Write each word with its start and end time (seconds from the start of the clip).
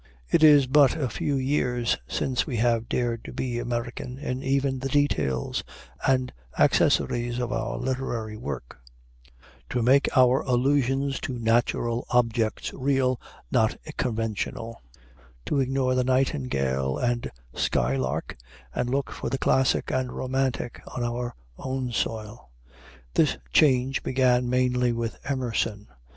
It 0.31 0.41
is 0.43 0.65
but 0.65 0.95
a 0.97 1.09
few 1.09 1.35
years 1.35 1.95
since 2.07 2.47
we 2.47 2.57
have 2.57 2.89
dared 2.89 3.23
to 3.25 3.31
be 3.31 3.59
American 3.59 4.17
in 4.17 4.41
even 4.41 4.79
the 4.79 4.89
details 4.89 5.63
and 6.07 6.33
accessories 6.57 7.37
of 7.37 7.51
our 7.51 7.77
literary 7.77 8.35
work; 8.35 8.79
to 9.69 9.83
make 9.83 10.07
our 10.17 10.41
allusions 10.41 11.19
to 11.19 11.37
natural 11.37 12.07
objects 12.09 12.73
real 12.73 13.21
not 13.51 13.77
conventional; 13.97 14.81
to 15.45 15.59
ignore 15.59 15.93
the 15.93 16.03
nightingale 16.03 16.97
and 16.97 17.29
skylark, 17.53 18.35
and 18.73 18.89
look 18.89 19.11
for 19.11 19.29
the 19.29 19.37
classic 19.37 19.91
and 19.91 20.11
romantic 20.11 20.81
on 20.87 21.03
our 21.03 21.35
own 21.59 21.91
soil. 21.91 22.49
This 23.13 23.37
change 23.53 24.01
began 24.01 24.49
mainly 24.49 24.93
with 24.93 25.19
Emerson. 25.25 25.89